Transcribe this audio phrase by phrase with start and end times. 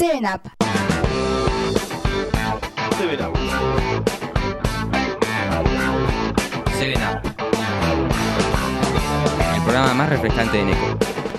[0.00, 0.48] Seven Up.
[2.96, 3.36] Seven Up.
[6.78, 7.20] Seven Up.
[9.54, 11.29] El programa más refrescante de Neco.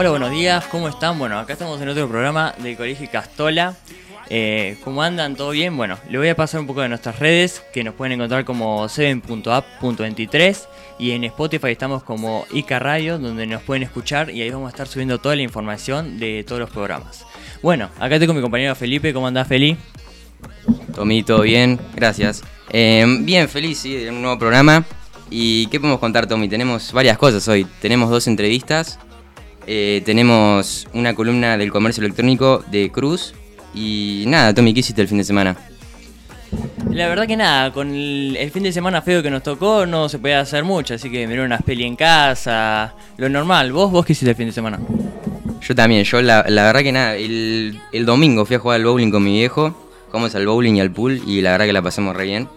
[0.00, 1.18] Hola, buenos días, ¿cómo están?
[1.18, 3.74] Bueno, acá estamos en otro programa del Colegio Castola.
[4.30, 5.34] Eh, ¿Cómo andan?
[5.34, 5.76] ¿Todo bien?
[5.76, 8.84] Bueno, le voy a pasar un poco de nuestras redes, que nos pueden encontrar como
[8.84, 10.68] 7.app.23
[11.00, 14.70] y en Spotify estamos como Ica Radio, donde nos pueden escuchar y ahí vamos a
[14.70, 17.26] estar subiendo toda la información de todos los programas.
[17.60, 19.76] Bueno, acá estoy con mi compañero Felipe, ¿cómo andás Feli?
[20.94, 22.44] Tommy, todo bien, gracias.
[22.70, 24.84] Eh, bien, feliz sí, de un nuevo programa.
[25.28, 26.48] ¿Y qué podemos contar, Tommy?
[26.48, 27.66] Tenemos varias cosas hoy.
[27.80, 29.00] Tenemos dos entrevistas.
[29.70, 33.34] Eh, tenemos una columna del comercio electrónico de Cruz.
[33.74, 35.58] Y nada, Tommy, ¿qué hiciste el fin de semana?
[36.90, 40.08] La verdad que nada, con el, el fin de semana feo que nos tocó no
[40.08, 43.70] se podía hacer mucho, así que miré unas peli en casa, lo normal.
[43.70, 44.80] ¿Vos, vos qué hiciste el fin de semana?
[45.60, 48.86] Yo también, yo la, la verdad que nada, el, el domingo fui a jugar al
[48.86, 51.82] bowling con mi viejo, jugamos al bowling y al pool y la verdad que la
[51.82, 52.48] pasamos re bien.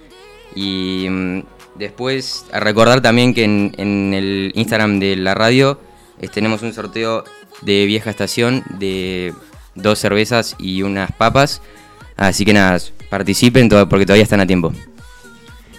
[0.55, 1.41] Y mm,
[1.75, 5.77] después a recordar también que en, en el Instagram de la radio
[6.29, 7.23] tenemos un sorteo
[7.61, 9.33] de vieja estación de
[9.75, 11.61] dos cervezas y unas papas.
[12.17, 12.77] Así que nada,
[13.09, 14.73] participen porque todavía están a tiempo.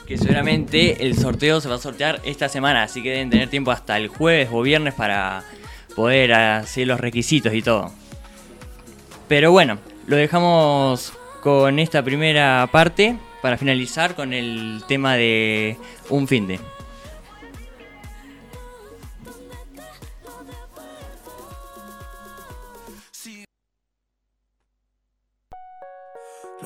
[0.07, 3.71] Que seguramente el sorteo se va a sortear esta semana, así que deben tener tiempo
[3.71, 5.45] hasta el jueves o viernes para
[5.95, 7.93] poder hacer los requisitos y todo.
[9.29, 15.77] Pero bueno, lo dejamos con esta primera parte para finalizar con el tema de
[16.09, 16.61] un fin de.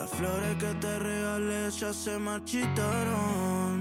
[0.07, 3.75] Las flores que te regalé ya se marchitaron.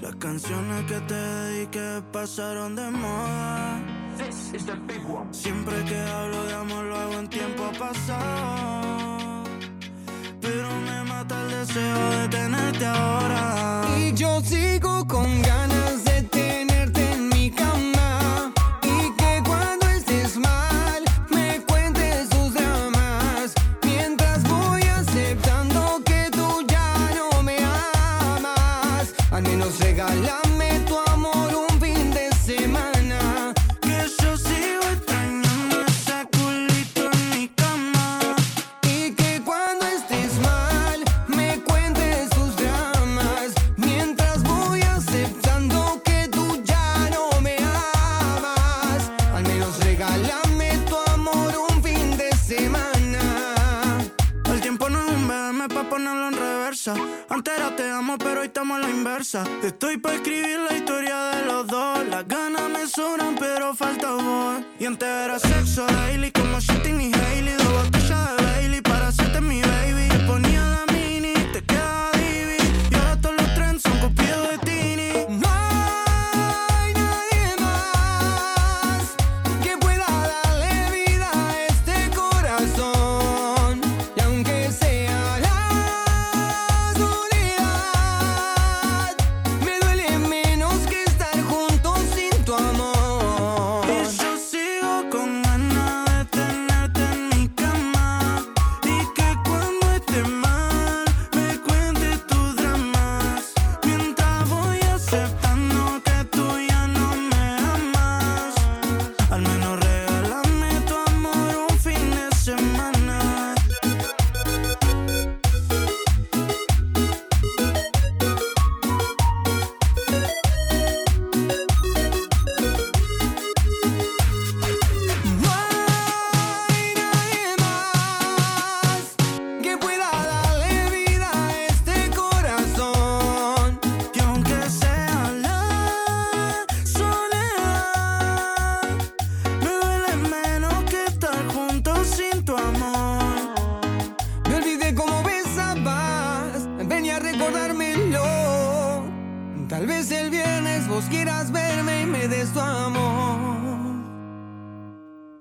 [0.00, 3.80] Las canciones que te dediqué pasaron de moda.
[5.30, 9.44] Siempre que hablo de amor lo hago en tiempo pasado.
[10.40, 13.84] Pero me mata el deseo de tenerte ahora.
[13.96, 16.47] Y yo sigo con ganas de tenerte
[59.68, 61.98] Estoy pa' escribir la historia de los dos.
[62.08, 64.62] Las ganas me sobran, pero falta voz.
[64.80, 66.30] Y antes era sexo daily,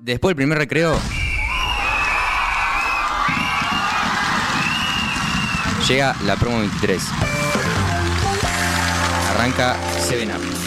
[0.07, 0.98] Después del primer recreo.
[5.86, 7.04] Llega la promo 23.
[9.31, 10.67] Arranca 7 Up.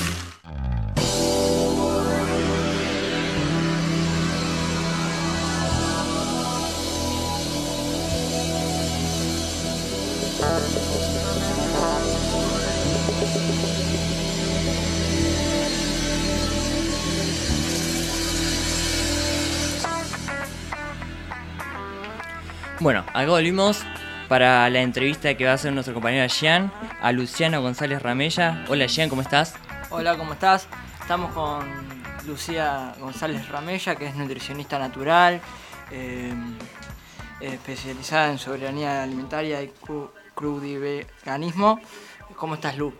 [22.81, 23.83] Bueno, acá volvimos
[24.29, 28.65] para la entrevista que va a hacer nuestro compañero Jean a Luciano González Ramella.
[28.69, 29.55] Hola Jean, ¿cómo estás?
[29.91, 30.67] Hola, ¿cómo estás?
[31.01, 31.67] Estamos con
[32.27, 35.41] Lucía González Ramella, que es nutricionista natural,
[35.91, 36.33] eh,
[37.41, 41.81] especializada en soberanía alimentaria y cru- crudiveganismo.
[42.37, 42.95] ¿Cómo estás, Lu?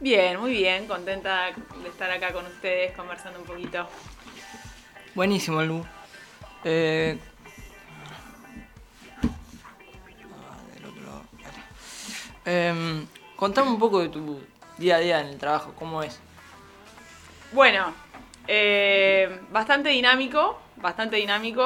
[0.00, 1.46] Bien, muy bien, contenta
[1.82, 3.88] de estar acá con ustedes conversando un poquito.
[5.14, 5.84] Buenísimo, Lu.
[6.64, 7.18] Eh,
[12.46, 13.04] Em,
[13.34, 14.40] contame un poco de tu
[14.78, 16.20] día a día en el trabajo, ¿cómo es?
[17.52, 17.92] Bueno,
[18.46, 21.64] eh, bastante dinámico, bastante dinámico,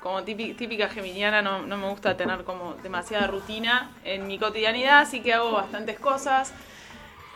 [0.00, 5.20] como típi- típica geminiana no, me gusta tener como demasiada rutina en mi cotidianidad, así
[5.20, 6.52] que hago bastantes cosas.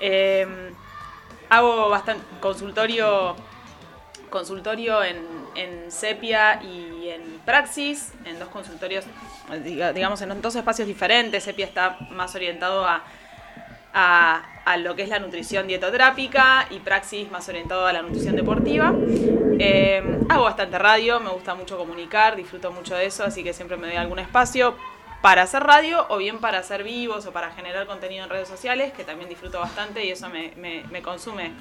[0.00, 0.46] Eh,
[1.49, 3.35] hago bastante consultorio
[4.31, 9.05] consultorio en Sepia y en Praxis, en dos consultorios,
[9.65, 11.44] diga- digamos, en dos espacios diferentes.
[11.44, 13.03] Sepia está más orientado a,
[13.93, 18.94] a, lo que es la nutrición dietotrápica y Praxis más orientado a la nutrición deportiva.
[19.59, 23.76] Eh, hago bastante radio, me gusta mucho comunicar, disfruto mucho de eso, así que siempre
[23.76, 24.76] me doy algún espacio
[25.23, 28.93] para hacer radio o bien para hacer vivos o para generar contenido en redes sociales,
[28.93, 31.53] que también disfruto bastante y eso me consume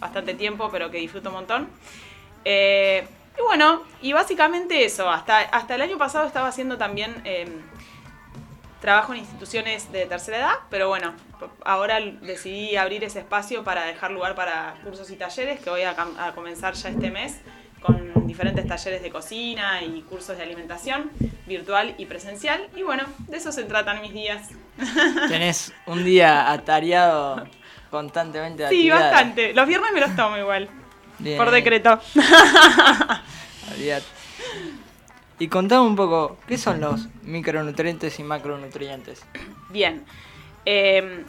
[0.00, 1.68] bastante tiempo, pero que disfruto un montón.
[2.44, 3.06] Eh,
[3.38, 7.46] y bueno, y básicamente eso, hasta, hasta el año pasado estaba haciendo también eh,
[8.80, 11.14] trabajo en instituciones de tercera edad, pero bueno,
[11.64, 15.94] ahora decidí abrir ese espacio para dejar lugar para cursos y talleres que voy a,
[16.34, 17.40] comenzar ya este mes
[17.80, 21.10] con diferentes talleres de cocina y cursos de alimentación
[21.46, 22.68] virtual y presencial.
[22.76, 24.50] Y bueno, de eso se tratan mis días.
[25.28, 27.44] Tenés un día atareado
[27.90, 29.12] constantemente de Sí, actividades.
[29.12, 29.52] bastante.
[29.52, 30.68] Los viernes me los tomo igual,
[31.22, 31.38] Bien.
[31.38, 32.00] por decreto.
[35.38, 39.22] Y contame un poco, ¿qué son los micronutrientes y macronutrientes?
[39.70, 40.04] Bien.
[40.64, 41.24] Eh,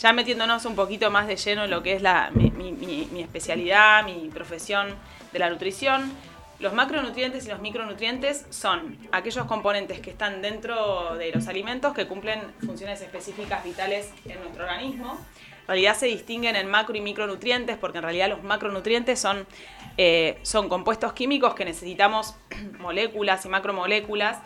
[0.00, 3.08] ya metiéndonos un poquito más de lleno en lo que es la, mi, mi- mi-
[3.12, 4.88] mi especialidad, mi profesión
[5.32, 6.12] de la nutrición,
[6.58, 12.06] los macronutrientes y los micronutrientes son aquellos componentes que están dentro de los alimentos que
[12.06, 15.18] cumplen funciones específicas vitales en nuestro organismo.
[15.62, 19.46] En realidad se distinguen en macro y micronutrientes porque en realidad los macronutrientes son,
[19.98, 22.36] eh, son compuestos químicos que necesitamos,
[22.78, 24.38] moléculas y macromoléculas,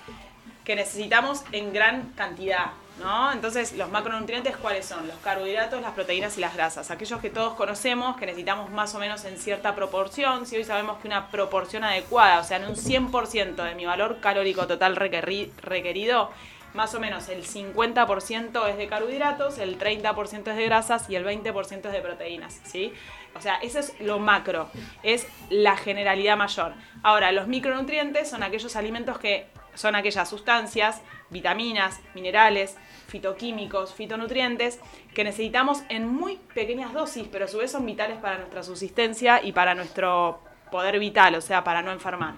[0.64, 3.32] que necesitamos en gran cantidad, ¿no?
[3.32, 5.06] Entonces, los macronutrientes, ¿cuáles son?
[5.08, 6.90] Los carbohidratos, las proteínas y las grasas.
[6.90, 10.46] Aquellos que todos conocemos, que necesitamos más o menos en cierta proporción.
[10.46, 14.20] Si hoy sabemos que una proporción adecuada, o sea, en un 100% de mi valor
[14.20, 16.30] calórico total requeri- requerido,
[16.74, 21.24] más o menos el 50% es de carbohidratos, el 30% es de grasas y el
[21.24, 22.92] 20% es de proteínas, ¿sí?
[23.34, 24.68] O sea, eso es lo macro,
[25.02, 26.74] es la generalidad mayor.
[27.02, 32.76] Ahora, los micronutrientes son aquellos alimentos que son aquellas sustancias, vitaminas, minerales,
[33.08, 34.80] fitoquímicos, fitonutrientes,
[35.14, 39.42] que necesitamos en muy pequeñas dosis, pero a su vez son vitales para nuestra subsistencia
[39.42, 42.34] y para nuestro poder vital, o sea, para no enfermar.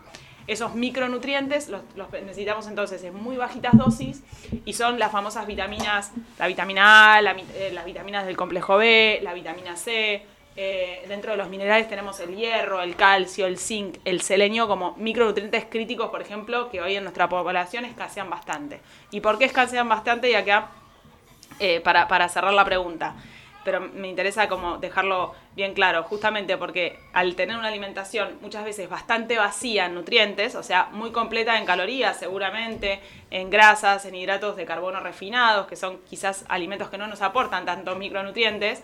[0.47, 1.83] Esos micronutrientes los,
[2.13, 4.23] necesitamos entonces en muy bajitas dosis
[4.65, 9.21] y son las famosas vitaminas, la vitamina A, la eh, las vitaminas del complejo B,
[9.23, 10.27] la vitamina C.
[10.55, 14.95] eh, dentro de los minerales tenemos el hierro, el calcio, el zinc, el selenio como
[14.97, 18.81] micronutrientes críticos, por ejemplo, que hoy en nuestra población escasean bastante.
[19.11, 20.31] ¿Y por qué escasean bastante?
[20.31, 20.69] Y acá
[21.59, 23.15] eh, para, cerrar la pregunta.
[23.65, 28.91] Pero me interesa como dejarlo bien claro, justamente porque al tener una alimentación muchas veces
[28.91, 34.57] bastante vacía en nutrientes, o sea, muy completa en calorías seguramente, en grasas, en hidratos
[34.57, 38.83] de carbono refinados, que son quizás alimentos que no nos aportan tantos micronutrientes,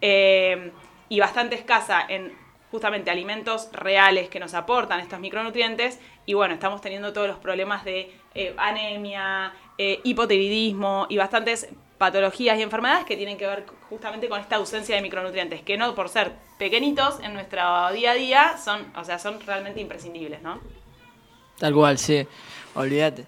[0.00, 0.72] eh,
[1.08, 2.32] y bastante escasa en
[2.70, 7.84] justamente alimentos reales que nos aportan estos micronutrientes y bueno, estamos teniendo todos los problemas
[7.84, 11.68] de eh, anemia, eh, y bastantes
[11.98, 15.94] patologías y enfermedades que tienen que ver justamente con esta ausencia de micronutrientes, que no
[15.94, 20.60] por ser pequeñitos en nuestro día a día son, o sea, son realmente imprescindibles, ¿no?
[21.58, 22.26] Tal cual, sí.
[22.74, 23.24] Olvídate.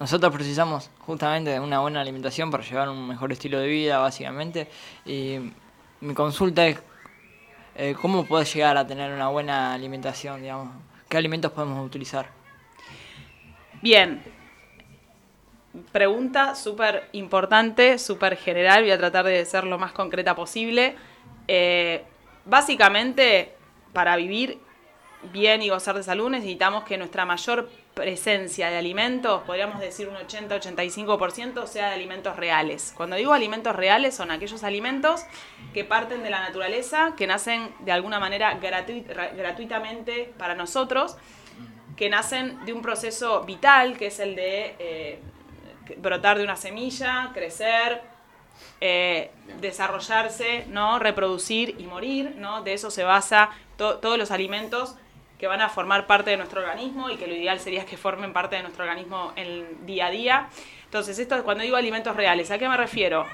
[0.00, 4.68] Nosotros precisamos justamente de una buena alimentación para llevar un mejor estilo de vida, básicamente.
[5.04, 5.38] Y
[6.00, 6.78] mi consulta es,
[7.78, 10.70] eh, ¿cómo puedes llegar a tener una buena alimentación, digamos?
[11.08, 12.26] ¿Qué alimentos podemos utilizar?
[13.80, 14.20] Bien.
[15.92, 18.82] Pregunta súper importante, súper general.
[18.82, 20.96] Voy a tratar de ser lo más concreta posible.
[21.46, 22.04] Eh,
[22.44, 23.54] básicamente,
[23.92, 24.58] para vivir
[25.32, 27.70] bien y gozar de salud, necesitamos que nuestra mayor
[28.02, 32.92] presencia de alimentos, podríamos decir un 80-85%, sea de alimentos reales.
[32.96, 35.22] Cuando digo alimentos reales, son aquellos alimentos
[35.74, 41.16] que parten de la naturaleza, que nacen de alguna manera gratuit- ra- gratuitamente para nosotros,
[41.96, 45.18] que nacen de un proceso vital, que es el de eh,
[45.96, 48.00] brotar de una semilla, crecer,
[48.80, 51.00] eh, desarrollarse, ¿no?
[51.00, 52.62] reproducir y morir, ¿no?
[52.62, 54.94] De eso se basa to- todos los alimentos
[55.38, 58.32] que van a formar parte de nuestro organismo y que lo ideal sería que formen
[58.32, 60.48] parte de nuestro organismo en día a día.
[60.84, 63.26] Entonces, esto cuando digo alimentos reales, ¿a qué me refiero?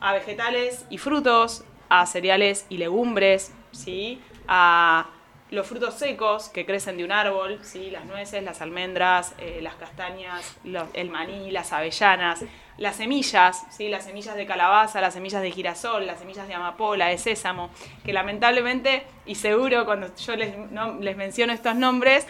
[0.00, 4.20] A vegetales y frutos, a cereales y legumbres, ¿sí?
[4.48, 5.08] A
[5.52, 7.90] los frutos secos que crecen de un árbol, ¿sí?
[7.90, 10.56] las nueces, las almendras, eh, las castañas,
[10.94, 12.42] el maní, las avellanas,
[12.78, 13.88] las semillas, ¿sí?
[13.88, 17.68] las semillas de calabaza, las semillas de girasol, las semillas de amapola, de sésamo,
[18.04, 22.26] que lamentablemente y seguro cuando yo les, no- les menciono estos nombres,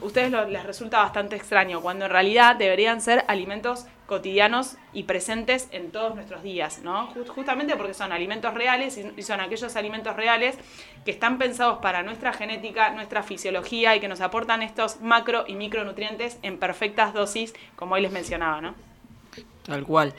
[0.00, 5.68] ustedes lo- les resulta bastante extraño, cuando en realidad deberían ser alimentos cotidianos y presentes
[5.72, 7.12] en todos nuestros días, ¿no?
[7.14, 10.56] Ju- Justamente porque son alimentos reales y y son aquellos alimentos reales
[11.04, 15.54] que están pensados para nuestra genética, nuestra fisiología y que nos aportan estos macro y
[15.54, 18.74] micronutrientes en perfectas dosis, como hoy les mencionaba, ¿no?
[19.64, 20.14] Tal cual.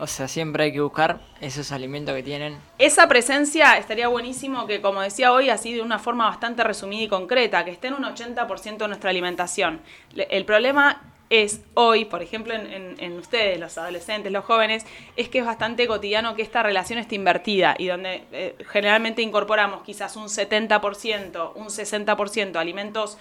[0.00, 2.56] O sea, siempre hay que buscar esos alimentos que tienen.
[2.78, 7.08] Esa presencia estaría buenísimo que, como decía hoy, así de una forma bastante resumida y
[7.08, 9.82] concreta, que esté en un 80% de nuestra alimentación.
[10.16, 15.44] El problema es hoy, por ejemplo, en ustedes, los adolescentes, los jóvenes, es que es
[15.44, 21.52] bastante cotidiano que esta relación esté invertida y donde eh, generalmente incorporamos quizás un 70%,
[21.54, 23.18] un 60% alimentos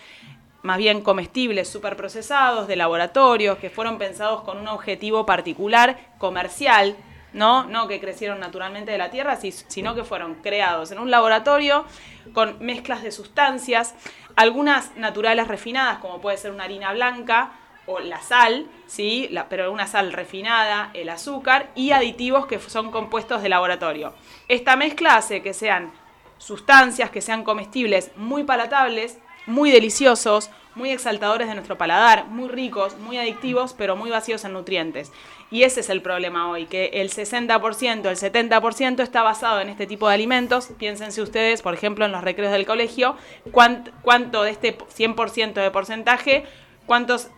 [0.62, 6.96] más bien comestibles, superprocesados, de laboratorios, que fueron pensados con un objetivo particular, comercial,
[7.32, 7.64] ¿no?
[7.66, 11.86] No que crecieron naturalmente de la tierra, si- sino que fueron creados en un laboratorio
[12.34, 13.96] con mezclas de sustancias,
[14.36, 17.52] algunas naturales refinadas, como puede ser una harina blanca
[17.86, 19.30] o la sal, ¿sí?
[19.50, 24.14] Pero una sal refinada, el azúcar y aditivos que son compuestos de laboratorio.
[24.48, 25.92] Esta mezcla hace que sean
[26.38, 29.18] sustancias que sean comestibles muy palatables,
[29.50, 34.54] muy deliciosos, muy exaltadores de nuestro paladar, muy ricos, muy adictivos, pero muy vacíos en
[34.54, 35.12] nutrientes.
[35.52, 39.88] Y ese es el problema hoy, que el 60%, el 70% está basado en este
[39.88, 40.70] tipo de alimentos.
[40.78, 43.16] Piénsense ustedes, por ejemplo, en los recreos del colegio,
[43.52, 46.46] cuán- cuánto de este 100% de porcentaje,
[46.86, 47.30] cuántos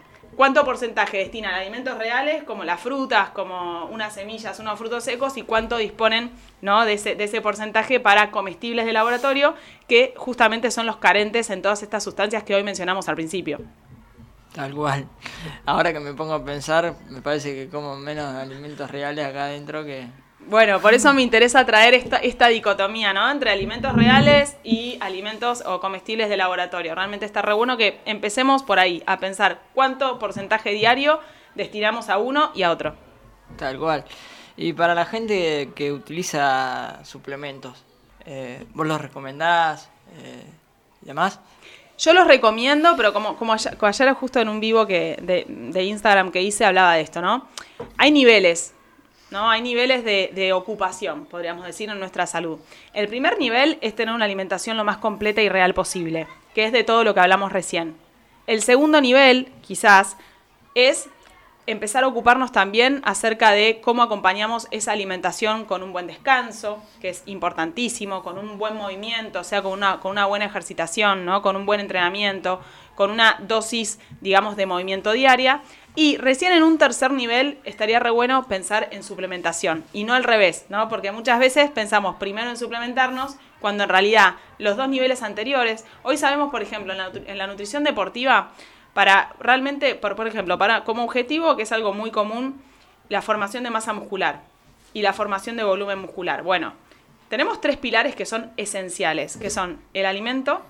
[0.42, 5.38] cuánto porcentaje destinan a alimentos reales, como las frutas, como unas semillas, unos frutos secos,
[5.38, 6.32] y cuánto disponen
[6.64, 6.84] ¿no?
[6.84, 9.54] de, ese, de ese porcentaje para comestibles de laboratorio,
[9.88, 13.60] que justamente son los carentes en todas estas sustancias que hoy mencionamos al principio.
[14.56, 15.06] Tal cual.
[15.68, 19.86] Ahora que me pongo a pensar, me parece que como menos alimentos reales acá adentro
[19.86, 20.08] que...
[20.48, 23.30] Bueno, por eso me interesa traer esta, esta dicotomía, ¿no?
[23.30, 26.94] Entre alimentos reales y alimentos o comestibles de laboratorio.
[26.94, 31.20] Realmente está re bueno que empecemos por ahí, a pensar cuánto porcentaje diario
[31.56, 32.96] destinamos a uno y a otro.
[33.58, 34.04] Tal cual.
[34.58, 37.84] Y para la gente que utiliza suplementos,
[38.26, 40.46] eh, ¿vos los recomendás eh,
[41.02, 41.40] y demás?
[41.98, 45.46] Yo los recomiendo, pero como, como ayer, como ayer justo en un vivo que, de,
[45.48, 47.48] de Instagram que hice hablaba de esto, ¿no?
[47.98, 48.74] Hay niveles,
[49.32, 49.50] ¿no?
[49.50, 52.60] Hay niveles de, ocupación, podríamos decir, en nuestra salud.
[52.94, 56.72] El primer nivel es tener una alimentación lo más completa y real posible, que es
[56.72, 57.96] de todo lo que hablamos recién.
[58.46, 60.18] El segundo nivel, quizás,
[60.76, 61.10] es
[61.68, 67.10] empezar a ocuparnos también acerca de cómo acompañamos esa alimentación con un buen descanso, que
[67.10, 71.42] es importantísimo, con un buen movimiento, o sea, con una, con una buena ejercitación, ¿no?
[71.42, 72.62] con un buen entrenamiento,
[72.96, 75.62] con una dosis, digamos, de movimiento diaria.
[75.96, 80.24] Y recién en un tercer nivel estaría re bueno pensar en suplementación y no al
[80.24, 80.88] revés, ¿no?
[80.88, 86.18] Porque muchas veces pensamos primero en suplementarnos cuando en realidad los dos niveles anteriores, hoy
[86.18, 88.52] sabemos, por ejemplo, en la, en la nutrición deportiva,
[88.94, 92.62] para realmente, por, por ejemplo, para como objetivo, que es algo muy común,
[93.10, 94.42] la formación de masa muscular
[94.94, 96.44] y la formación de volumen muscular.
[96.44, 96.74] Bueno,
[97.30, 100.62] tenemos tres pilares que son esenciales, que son el alimento,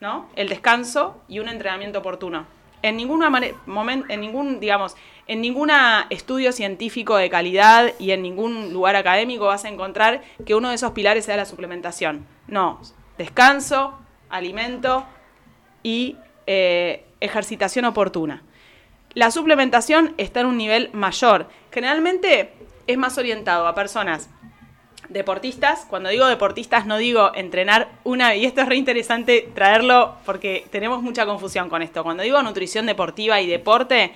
[0.00, 0.28] ¿no?
[0.36, 2.46] el descanso y un entrenamiento oportuno.
[2.82, 4.96] En en ningún, digamos,
[5.26, 5.70] en ningún
[6.10, 10.74] estudio científico de calidad y en ningún lugar académico vas a encontrar que uno de
[10.74, 12.26] esos pilares sea la suplementación.
[12.48, 12.80] No,
[13.18, 13.98] descanso,
[14.28, 15.06] alimento
[15.82, 18.42] y eh, ejercitación oportuna.
[19.14, 21.48] La suplementación está en un nivel mayor.
[21.70, 22.52] Generalmente
[22.86, 24.28] es más orientado a personas
[25.08, 25.86] deportistas.
[25.88, 31.02] Cuando digo deportistas no digo entrenar una, y esto es re interesante traerlo porque tenemos
[31.02, 32.02] mucha confusión con esto.
[32.02, 34.12] Cuando digo nutrición deportiva y deporte,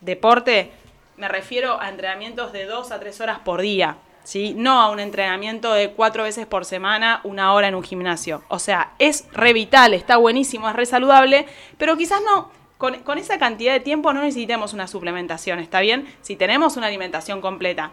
[0.00, 0.70] deporte,
[1.16, 3.96] me refiero a entrenamientos de dos a tres horas por día.
[4.22, 4.54] ¿Sí?
[4.56, 8.42] No a un entrenamiento de cuatro veces por semana, una hora en un gimnasio.
[8.48, 11.46] O sea, es re vital, está buenísimo, es re saludable,
[11.78, 16.06] pero quizás no, con esa cantidad de tiempo no necesitemos una suplementación, ¿está bien?
[16.20, 17.92] Si tenemos una alimentación completa.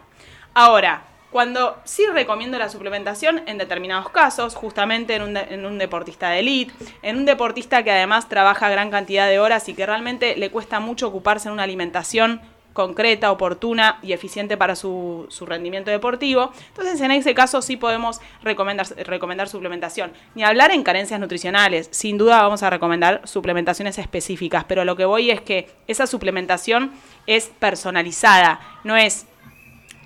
[0.54, 6.30] Ahora, cuando sí recomiendo la suplementación en determinados casos, justamente en un, en un deportista
[6.30, 10.36] de elite, en un deportista que además trabaja gran cantidad de horas y que realmente
[10.36, 12.40] le cuesta mucho ocuparse en una alimentación
[12.78, 16.52] concreta, oportuna y eficiente para su, su rendimiento deportivo.
[16.68, 20.12] Entonces, en ese caso sí podemos recomendar, recomendar suplementación.
[20.36, 21.88] Ni hablar en carencias nutricionales.
[21.90, 26.92] Sin duda vamos a recomendar suplementaciones específicas, pero lo que voy es que esa suplementación
[27.26, 29.26] es personalizada, no es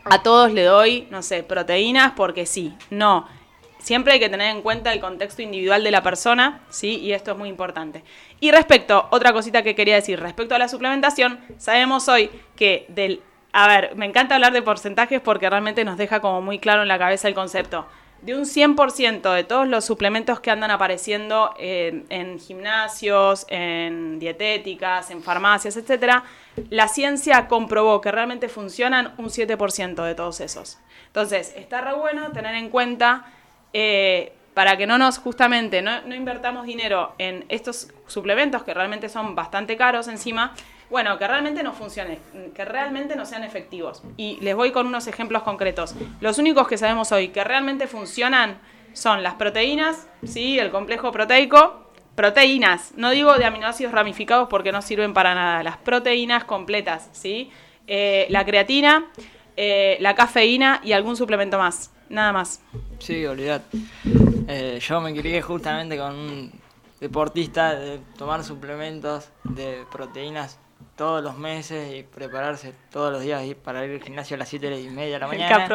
[0.04, 2.74] a todos le doy, no sé, proteínas porque sí.
[2.90, 3.26] No.
[3.78, 7.00] Siempre hay que tener en cuenta el contexto individual de la persona, ¿sí?
[7.00, 8.04] Y esto es muy importante.
[8.38, 13.22] Y respecto, otra cosita que quería decir, respecto a la suplementación, sabemos hoy que del...
[13.52, 16.88] A ver, me encanta hablar de porcentajes porque realmente nos deja como muy claro en
[16.88, 17.86] la cabeza el concepto.
[18.22, 25.22] De un 100% de todos los suplementos que andan apareciendo en, gimnasios, en dietéticas, en
[25.22, 26.22] farmacias, etcétera,
[26.70, 30.78] la ciencia comprobó que realmente funcionan un 7% de todos esos.
[31.08, 33.26] Entonces, está re bueno tener en cuenta
[33.72, 39.08] eh, para que no nos, justamente, no, no invertamos dinero en estos suplementos que realmente
[39.08, 40.54] son bastante caros encima,
[40.92, 42.18] bueno, que realmente no funcionen,
[42.54, 44.02] que realmente no sean efectivos.
[44.18, 45.94] Y les voy con unos ejemplos concretos.
[46.20, 48.60] Los únicos que sabemos hoy que realmente funcionan
[48.92, 50.58] son las proteínas, ¿sí?
[50.58, 55.78] el complejo proteico, proteínas, no digo de aminoácidos ramificados porque no sirven para nada, las
[55.78, 57.50] proteínas completas, ¿sí?
[57.86, 59.10] Eh, la creatina,
[59.56, 62.60] eh, la cafeína y algún suplemento más, nada más.
[62.98, 63.62] Sí, olvidad.
[64.46, 66.52] Eh, yo me crié justamente con un
[67.00, 70.58] deportista de tomar suplementos de proteínas
[71.02, 74.48] todos los meses y prepararse todos los días y para ir al gimnasio a las
[74.48, 75.66] 7 y media de la mañana.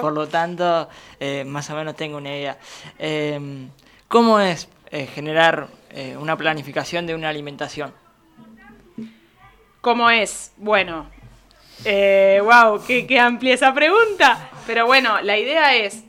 [0.00, 2.56] Por lo tanto, eh, más o menos tengo una idea.
[2.96, 3.66] Eh,
[4.06, 7.92] ¿Cómo es eh, generar eh, una planificación de una alimentación?
[9.80, 10.52] ¿Cómo es?
[10.56, 11.10] Bueno,
[12.44, 14.50] wow, qué, qué amplia esa pregunta.
[14.68, 16.04] Pero bueno, la idea es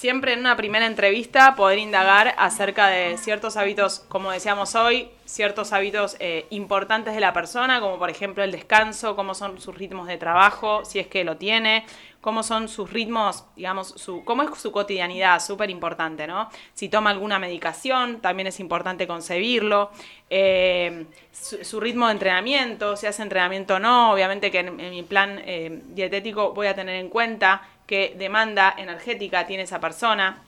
[0.00, 5.74] siempre en una primera entrevista poder indagar acerca de ciertos hábitos, como decíamos hoy, ciertos
[5.74, 10.06] hábitos eh, importantes de la persona, como por ejemplo el descanso, cómo son sus ritmos
[10.06, 11.84] de trabajo, si es que lo tiene,
[12.22, 16.48] cómo son sus ritmos, digamos, su, cómo es su cotidianidad, súper importante, ¿no?
[16.72, 19.90] Si toma alguna medicación, también es importante concebirlo.
[20.30, 25.02] Eh, su, ritmo de entrenamiento, si hace entrenamiento o no, obviamente que en, en mi
[25.02, 30.42] plan eh, dietético voy a tener en cuenta qué demanda energética tiene esa persona.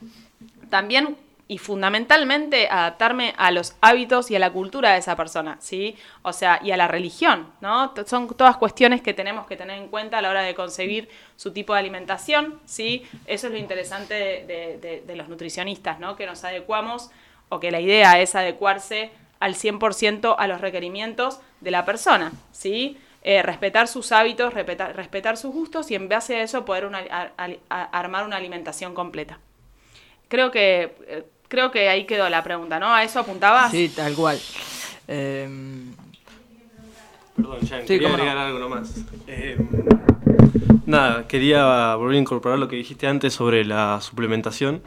[0.70, 1.16] También
[1.48, 5.96] y fundamentalmente adaptarme a los hábitos y a la cultura de esa persona, ¿sí?
[6.22, 7.92] O sea, y a la religión, ¿no?
[8.07, 11.52] Son todas cuestiones que tenemos que tener en cuenta a la hora de concebir su
[11.52, 13.05] tipo de alimentación, ¿sí?
[13.26, 16.16] Eso es lo interesante de- de los nutricionistas, ¿no?
[16.16, 17.11] Que nos adecuamos
[17.50, 22.96] o que la idea es adecuarse al 100% a los requerimientos de la persona, ¿sí?
[23.24, 27.04] Eh, respetar sus hábitos, respetar, respetar sus gustos y en base a eso poder una-
[27.11, 29.38] a- a- a- armar una alimentación completa.
[30.28, 32.92] Creo que, eh, creo que ahí quedó la pregunta, ¿no?
[32.92, 33.70] ¿A eso apuntabas?
[33.70, 34.38] Sí, tal cual.
[35.06, 35.48] Eh,
[37.37, 38.14] Perdón, Jan, Sí, quería no.
[38.14, 38.94] agregar algo nomás.
[39.26, 39.56] Eh,
[40.85, 44.82] nada, quería volver a incorporar lo que dijiste antes sobre la suplementación.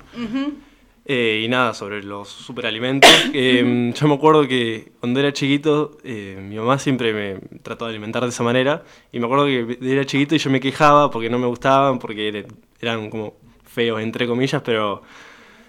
[1.07, 3.09] Eh, y nada, sobre los superalimentos.
[3.33, 7.91] Eh, yo me acuerdo que cuando era chiquito, eh, mi mamá siempre me trató de
[7.91, 8.83] alimentar de esa manera.
[9.11, 12.29] Y me acuerdo que era chiquito y yo me quejaba porque no me gustaban, porque
[12.31, 12.47] er-
[12.81, 15.01] eran como feos, entre comillas, pero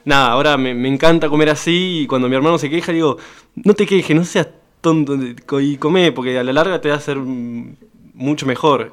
[0.04, 2.02] nada, ahora me, me encanta comer así.
[2.02, 3.18] Y cuando mi hermano se queja, digo,
[3.56, 4.48] no te quejes, no seas
[4.80, 5.16] tonto
[5.60, 8.92] y come, porque a la larga te va a hacer mucho mejor.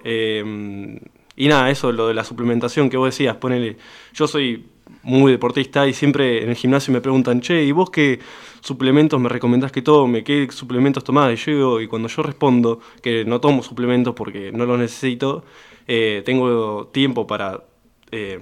[1.36, 3.78] Y nada, eso, lo de la suplementación que vos decías, ponele,
[4.14, 4.66] yo soy
[5.02, 8.20] muy deportista y siempre en el gimnasio me preguntan, che, ¿y vos qué
[8.62, 10.24] suplementos me recomendás que tome?
[10.24, 11.34] ¿Qué suplementos tomás?
[11.34, 15.44] Y yo digo, y cuando yo respondo que no tomo suplementos porque no los necesito,
[15.88, 17.64] eh, tengo tiempo para
[18.12, 18.40] eh,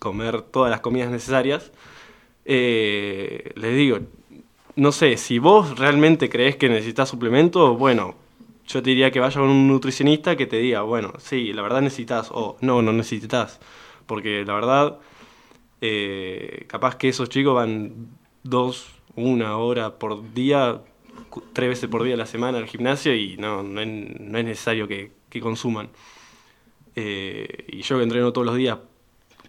[0.00, 1.72] comer todas las comidas necesarias,
[2.44, 3.98] eh, les digo,
[4.76, 8.14] no sé, si vos realmente crees que necesitas suplementos, bueno,
[8.66, 11.82] yo te diría que vaya con un nutricionista que te diga, bueno, sí, la verdad
[11.82, 13.60] necesitas, o no, no necesitas,
[14.06, 14.98] porque la verdad,
[15.80, 18.08] eh, capaz que esos chicos van
[18.42, 20.80] dos, una hora por día,
[21.52, 24.44] tres veces por día a la semana al gimnasio y no, no, es, no es
[24.44, 25.88] necesario que, consuman.
[26.94, 28.78] Eh, y yo que entreno todos los días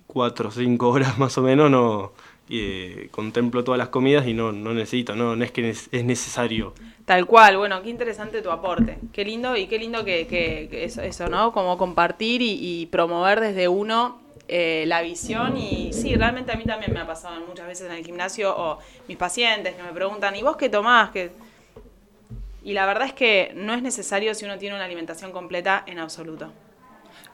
[0.08, 2.14] 4 o 5 horas más o menos, no
[2.50, 6.04] eh, contemplo todas las comidas y no, no necesito, no, no es que es es
[6.04, 6.74] necesario.
[7.06, 8.98] Tal cual, bueno, qué interesante tu aporte.
[9.14, 11.52] Qué lindo y qué lindo que, eso, ¿no?
[11.52, 15.58] Como compartir y promover desde uno eh, la visión.
[15.58, 18.80] Y sí, realmente a mí también me ha pasado muchas veces en el gimnasio o
[19.08, 21.12] mis pacientes que me preguntan, ¿y vos qué tomás?
[21.12, 21.32] ¿Qué?
[22.64, 26.00] Y la verdad es que no es necesario si uno tiene una alimentación completa en
[26.00, 26.52] absoluto.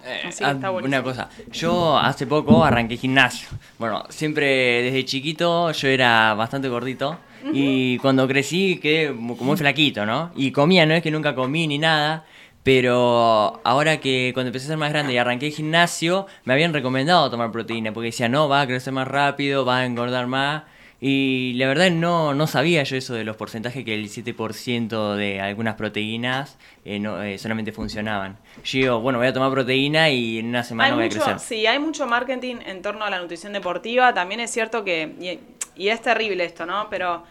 [0.04, 3.48] Eh, ah, una cosa, yo hace poco arranqué gimnasio.
[3.78, 7.18] Bueno, siempre desde chiquito yo era bastante gordito
[7.54, 10.32] y cuando crecí quedé como muy flaquito, ¿no?
[10.36, 12.26] Y comía, no es que nunca comí ni nada,
[12.64, 17.30] pero ahora que cuando empecé a ser más grande y arranqué gimnasio, me habían recomendado
[17.32, 20.64] tomar proteína porque decía, no, va a crecer más rápido, va a engordar más.
[21.04, 25.42] Y la verdad no, no sabía yo eso de los porcentajes que el 7% de
[25.42, 28.38] algunas proteínas eh, no, eh, solamente funcionaban.
[28.64, 31.40] Yo digo, bueno, voy a tomar proteína y en una semana Hay voy a crecer.
[31.40, 34.14] sí, hay mucho marketing en torno a la nutrición deportiva.
[34.14, 36.86] También es cierto que, y, y es terrible esto, ¿no?
[36.92, 37.24] Pero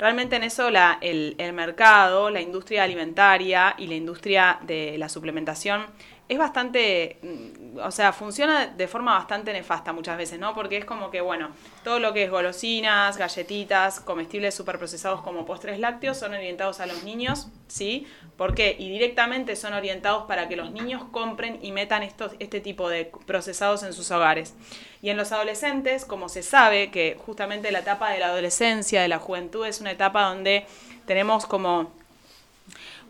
[0.00, 5.10] realmente en eso la, el, el mercado, la industria alimentaria y la industria de la
[5.10, 5.84] suplementación
[6.30, 10.54] es bastante, mm, o sea, funciona de forma bastante nefasta muchas veces, ¿no?
[10.54, 11.48] Porque es como que, bueno,
[11.82, 17.02] todo lo que es golosinas, galletitas, comestibles superprocesados como postres lácteos son orientados a los
[17.02, 18.06] niños, ¿sí?
[18.36, 18.76] ¿Por qué?
[18.78, 23.10] Y directamente son orientados para que los niños compren y metan estos, este tipo de
[23.26, 24.54] procesados en sus hogares.
[25.02, 29.08] Y en los adolescentes, como se sabe que justamente la etapa de la adolescencia, de
[29.08, 30.64] la juventud, es una etapa donde
[31.06, 31.90] tenemos como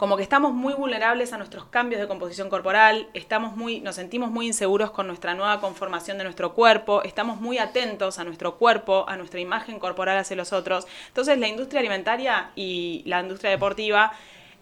[0.01, 4.31] como que estamos muy vulnerables a nuestros cambios de composición corporal, estamos muy, nos sentimos
[4.31, 9.05] muy inseguros con nuestra nueva conformación de nuestro cuerpo, estamos muy atentos a nuestro cuerpo,
[9.07, 10.87] a nuestra imagen corporal hacia los otros.
[11.09, 14.15] Entonces la industria alimentaria y la industria deportiva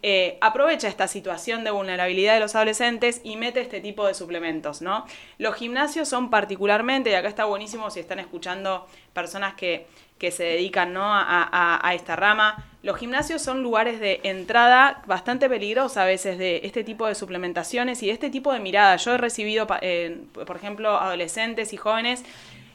[0.03, 4.81] eh, aprovecha esta situación de vulnerabilidad de los adolescentes y mete este tipo de suplementos,
[4.81, 5.05] ¿no?
[5.39, 9.87] Los gimnasios son particularmente, y acá está buenísimo si están escuchando personas que,
[10.19, 11.03] que se dedican ¿no?
[11.05, 16.85] a, esta rama, los gimnasios son lugares de entrada bastante peligrosa a veces de este
[16.85, 18.97] tipo de suplementaciones y de este tipo de mirada.
[18.97, 22.25] Yo he recibido, eh, por ejemplo, adolescentes y jóvenes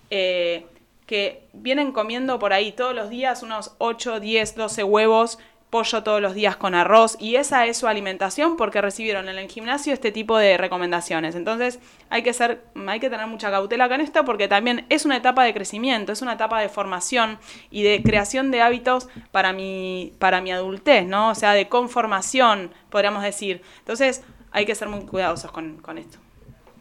[0.09, 0.65] eh,
[1.05, 5.39] que vienen comiendo por ahí todos los días unos 8, 10, 12 huevos,
[5.73, 9.49] pollo todos los días con arroz y esa es su alimentación porque recibieron en el
[9.49, 11.33] gimnasio este tipo de recomendaciones.
[11.33, 11.79] Entonces
[12.11, 15.43] hay que ser, hay que tener mucha cautela con esto porque también es una etapa
[15.43, 17.39] de crecimiento, es una etapa de formación
[17.71, 21.31] y de creación de hábitos para mi, para mi adultez, ¿no?
[21.31, 23.63] O sea, de conformación, podríamos decir.
[23.79, 26.19] Entonces hay que ser muy cuidadosos con, con esto.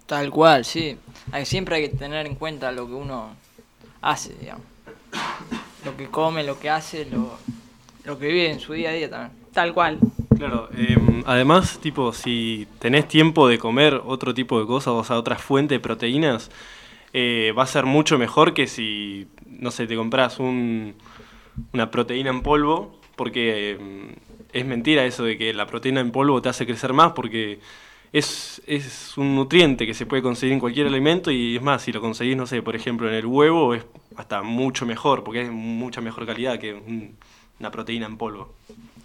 [0.05, 0.99] Tal cual, sí.
[1.33, 3.35] Hay, siempre hay que tener en cuenta lo que uno
[4.03, 4.67] hace, digamos.
[5.83, 7.39] Lo que come, lo que hace, lo,
[8.05, 9.33] lo que vive en su día a día también.
[9.53, 9.99] Tal cual.
[10.37, 15.17] Claro, eh, además, tipo, si tenés tiempo de comer otro tipo de cosas, o sea,
[15.17, 16.51] otra fuente de proteínas,
[17.13, 20.95] eh, va a ser mucho mejor que si, no sé, te compras un,
[21.73, 24.15] una proteína en polvo, porque eh,
[24.53, 27.61] es mentira eso de que la proteína en polvo te hace crecer más, porque
[28.13, 31.93] es, es un nutriente que se puede conseguir en cualquier alimento y es más, si
[31.93, 33.85] lo conseguís, no sé, por ejemplo, en el huevo, es
[34.17, 37.17] hasta mucho mejor, porque es mucha mejor calidad que un-
[37.63, 38.53] una proteína en polvo.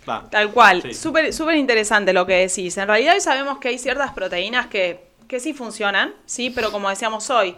[0.10, 0.28] Va.
[0.30, 0.94] Tal cual, Sí.
[0.94, 2.76] súper súper interesante lo que decís.
[2.78, 6.90] En realidad hoy sabemos que hay ciertas proteínas que, que sí funcionan, sí, pero como
[6.90, 7.56] decíamos hoy,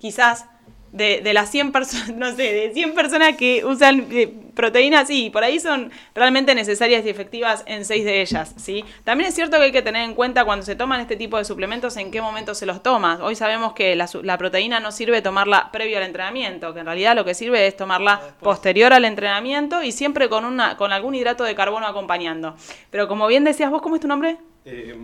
[0.00, 0.46] quizás
[0.96, 5.30] de, de las 100 personas, no sé, de 100 personas que usan eh, proteínas, sí,
[5.30, 8.84] por ahí son realmente necesarias y efectivas en 6 de ellas, ¿sí?
[9.04, 11.44] También es cierto que hay que tener en cuenta cuando se toman este tipo de
[11.44, 13.20] suplementos en qué momento se los tomas.
[13.20, 17.24] Hoy sabemos que la, proteína no sirve tomarla previo al entrenamiento, que en realidad lo
[17.24, 21.54] que sirve es tomarla posterior al entrenamiento y siempre con, una, con algún hidrato de
[21.54, 22.56] carbono acompañando.
[22.90, 24.38] Pero como bien decías vos, ¿cómo es tu nombre?
[24.64, 24.96] Eh,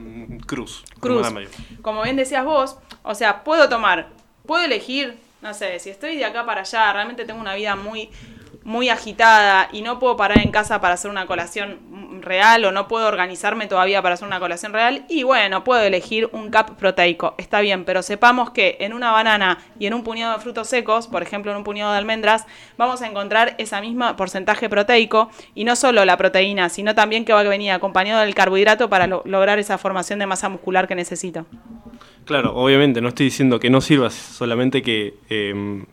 [0.46, 0.82] Cruz.
[0.98, 1.30] Cruz.
[1.30, 1.50] Mayor.
[1.82, 4.08] Como bien decías vos, o sea, puedo tomar,
[4.46, 8.10] puedo elegir, no sé, si estoy de acá para allá, realmente tengo una vida muy
[8.64, 11.80] muy agitada y no puedo parar en casa para hacer una colación
[12.22, 16.28] real o no puedo organizarme todavía para hacer una colación real y bueno, puedo elegir
[16.32, 20.34] un cap proteico, está bien, pero sepamos que en una banana y en un puñado
[20.36, 22.46] de frutos secos, por ejemplo en un puñado de almendras,
[22.78, 27.32] vamos a encontrar esa misma porcentaje proteico y no solo la proteína, sino también que
[27.32, 30.94] va a venir acompañado del carbohidrato para lo- lograr esa formación de masa muscular que
[30.94, 31.46] necesito.
[32.24, 35.14] Claro, obviamente, no estoy diciendo que no sirva, solamente que...
[35.28, 35.84] eh,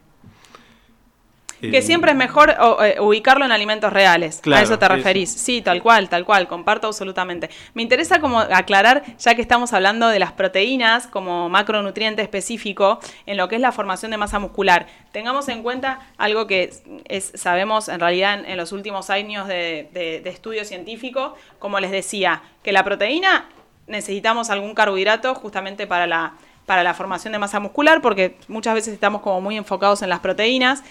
[1.62, 4.39] Que eh, siempre es mejor o, eh, ubicarlo en alimentos reales.
[4.41, 4.95] Claro, a eso te eso.
[4.95, 5.30] referís.
[5.32, 6.48] Sí, tal cual, tal cual.
[6.48, 7.50] Comparto absolutamente.
[7.74, 13.38] Me interesa como aclarar, ya que estamos hablando de las proteínas como macronutriente específico en
[13.38, 14.88] lo que es la formación de masa muscular.
[15.12, 19.48] Tengamos en cuenta algo que es, es- sabemos en realidad en, en los últimos años
[19.48, 23.50] de, de- de estudio científico, como les decía, que la proteína
[23.88, 26.34] necesitamos algún carbohidrato justamente para la
[26.65, 30.19] para la formación de masa muscular, porque muchas veces estamos como muy enfocados en las
[30.19, 30.84] proteínas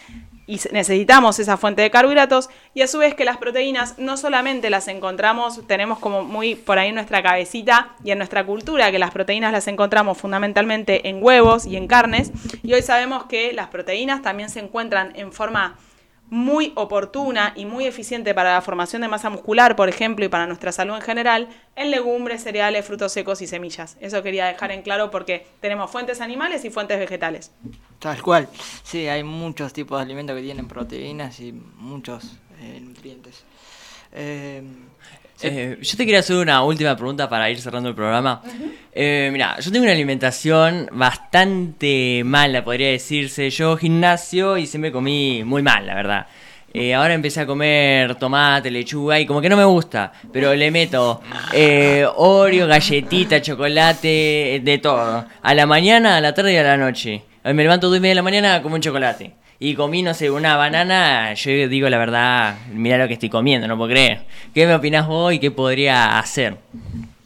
[0.48, 4.70] y necesitamos esa fuente de carbohidratos y a su vez que las proteínas no solamente
[4.70, 8.98] las encontramos, tenemos como muy por ahí en nuestra cabecita y en nuestra cultura que
[8.98, 12.32] las proteínas las encontramos fundamentalmente en huevos y en carnes
[12.62, 15.76] y hoy sabemos que las proteínas también se encuentran en forma
[16.30, 20.46] muy oportuna y muy eficiente para la formación de masa muscular, por ejemplo, y para
[20.46, 23.96] nuestra salud en general, en legumbres, cereales, frutos secos y semillas.
[24.00, 27.52] Eso quería dejar en claro porque tenemos fuentes animales y fuentes vegetales.
[27.98, 28.48] Tal cual.
[28.82, 33.44] Sí, hay muchos tipos de alimentos que tienen proteínas y muchos eh, nutrientes.
[34.12, 34.62] Eh,
[35.40, 38.42] Eh, yo te quería hacer una última pregunta para ir cerrando el programa.
[38.92, 43.48] Eh, mira, yo tengo una alimentación bastante mala, podría decirse.
[43.50, 46.26] Yo gimnasio y siempre comí muy mal, la verdad.
[46.74, 50.70] Eh, ahora empecé a comer tomate, lechuga y como que no me gusta, pero le
[50.70, 51.22] meto
[51.52, 55.24] eh, Oreo, galletita, chocolate, de todo.
[55.40, 57.22] A la mañana, a la tarde y a la noche.
[57.44, 59.32] Me levanto dos y media de la mañana como un chocolate.
[59.60, 63.66] Y comí, no sé, una banana, yo digo la verdad, mira lo que estoy comiendo,
[63.66, 64.24] no puedo creer.
[64.54, 66.58] ¿Qué me opinás vos y qué podría hacer?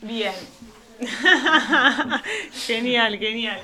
[0.01, 0.33] Bien.
[2.67, 3.61] genial, genial.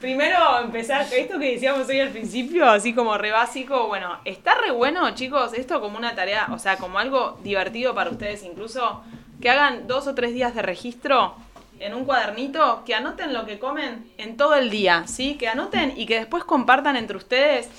[0.00, 4.72] Primero empezar, esto que decíamos hoy al principio, así como re básico, bueno, está re
[4.72, 9.04] bueno, chicos, esto como una tarea, o sea, como algo divertido para ustedes incluso,
[9.40, 11.36] que hagan dos o tres días de registro
[11.78, 15.36] en un cuadernito, que anoten lo que comen en todo el día, ¿sí?
[15.36, 17.70] Que anoten y que después compartan entre ustedes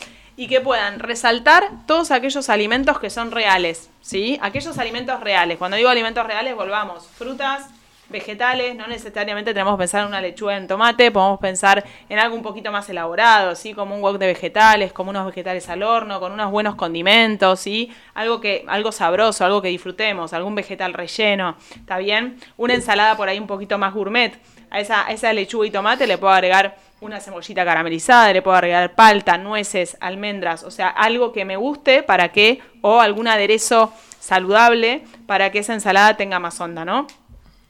[0.41, 4.39] y que puedan resaltar todos aquellos alimentos que son reales, ¿sí?
[4.41, 5.59] Aquellos alimentos reales.
[5.59, 7.69] Cuando digo alimentos reales, volvamos, frutas,
[8.09, 12.35] vegetales, no necesariamente tenemos que pensar en una lechuga en tomate, podemos pensar en algo
[12.35, 13.75] un poquito más elaborado, ¿sí?
[13.75, 17.95] Como un wok de vegetales, como unos vegetales al horno, con unos buenos condimentos, ¿sí?
[18.15, 22.39] Algo que algo sabroso, algo que disfrutemos, algún vegetal relleno, ¿está bien?
[22.57, 24.33] Una ensalada por ahí un poquito más gourmet.
[24.71, 28.55] A esa, a esa lechuga y tomate le puedo agregar una cebollita caramelizada, le puedo
[28.55, 33.91] agregar palta, nueces, almendras, o sea, algo que me guste para que, o algún aderezo
[34.19, 37.07] saludable para que esa ensalada tenga más onda, ¿no?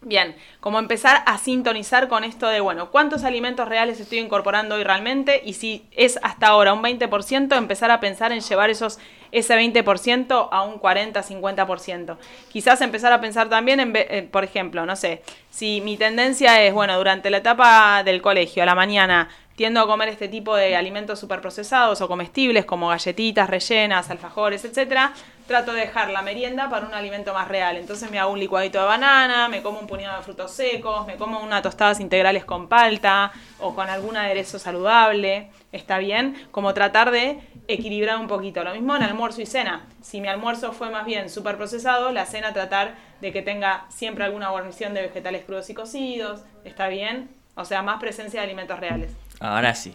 [0.03, 4.83] Bien, como empezar a sintonizar con esto de, bueno, ¿cuántos alimentos reales estoy incorporando hoy
[4.83, 5.43] realmente?
[5.45, 8.97] Y si es hasta ahora un 20%, empezar a pensar en llevar esos,
[9.31, 12.17] ese 20% a un 40-50%.
[12.51, 16.73] Quizás empezar a pensar también, en, eh, por ejemplo, no sé, si mi tendencia es,
[16.73, 20.75] bueno, durante la etapa del colegio, a la mañana, tiendo a comer este tipo de
[20.75, 25.13] alimentos superprocesados o comestibles como galletitas rellenas, alfajores, etcétera,
[25.47, 27.77] trato de dejar la merienda para un alimento más real.
[27.77, 31.15] Entonces me hago un licuadito de banana, me como un puñado de frutos secos, me
[31.15, 35.49] como unas tostadas integrales con palta o con algún aderezo saludable.
[35.71, 36.35] ¿Está bien?
[36.51, 38.63] Como tratar de equilibrar un poquito.
[38.63, 39.85] Lo mismo en almuerzo y cena.
[40.01, 44.49] Si mi almuerzo fue más bien superprocesado, la cena tratar de que tenga siempre alguna
[44.49, 46.41] guarnición de vegetales crudos y cocidos.
[46.65, 47.29] ¿Está bien?
[47.55, 49.11] O sea, más presencia de alimentos reales.
[49.39, 49.91] Ahora sí.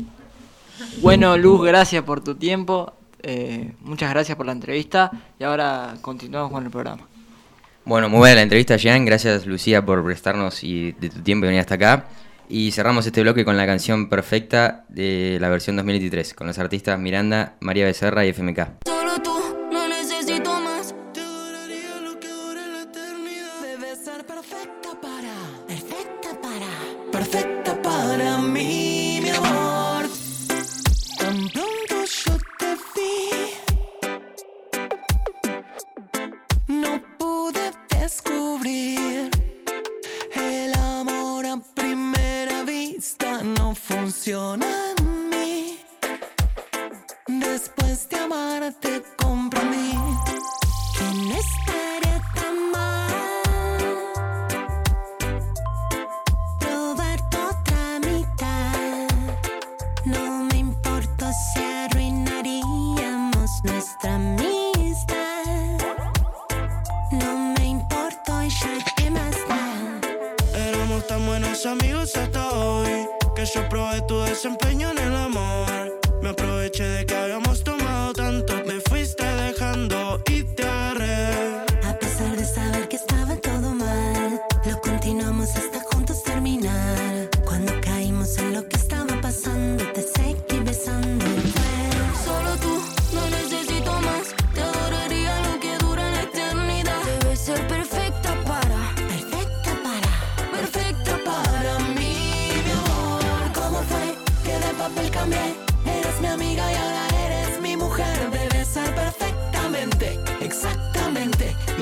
[1.02, 2.92] bueno, Luz, gracias por tu tiempo.
[3.28, 5.10] Eh, muchas gracias por la entrevista.
[5.38, 7.02] Y ahora continuamos con el programa.
[7.84, 9.04] Bueno, muy buena la entrevista, Jean.
[9.04, 12.04] Gracias, Lucía, por prestarnos y de tu tiempo y venir hasta acá.
[12.48, 16.98] Y cerramos este bloque con la canción perfecta de la versión 2023, con los artistas
[16.98, 18.95] Miranda, María Becerra y FMK.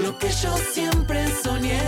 [0.02, 1.80] lo que yo siempre soñé.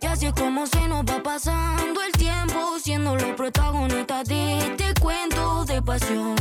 [0.00, 5.64] Y así como se nos va pasando el tiempo, siendo los protagonistas de este cuento
[5.66, 6.36] de pasión.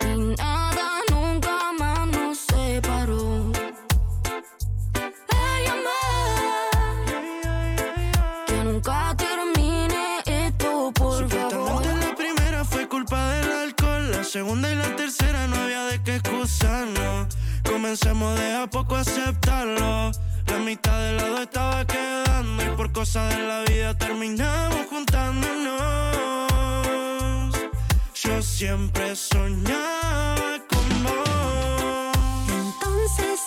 [0.00, 3.50] Y nada nunca más nos separó.
[5.30, 6.74] Ay, amor,
[8.46, 11.86] que nunca termine esto, por favor.
[11.86, 14.97] La primera fue culpa del alcohol, la segunda y la
[17.88, 20.10] Comencemos de a poco aceptarlo.
[20.46, 25.72] La mitad del lado estaba quedando y por cosas de la vida terminamos juntándonos.
[28.14, 32.12] Yo siempre soñaba con vos.
[32.46, 33.40] Entonces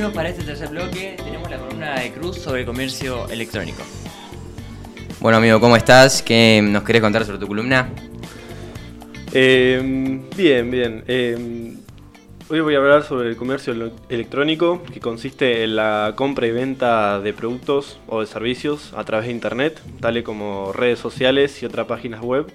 [0.00, 1.14] Para este tercer bloque.
[1.22, 3.82] Tenemos la columna de Cruz sobre comercio electrónico.
[5.20, 6.22] Bueno, amigo, ¿cómo estás?
[6.22, 7.90] ¿Qué nos querés contar sobre tu columna?
[9.34, 11.04] Eh, bien, bien.
[11.06, 11.76] Eh,
[12.48, 13.74] hoy voy a hablar sobre el comercio
[14.08, 19.26] electrónico, que consiste en la compra y venta de productos o de servicios a través
[19.26, 22.50] de Internet, tales como redes sociales y otras páginas web.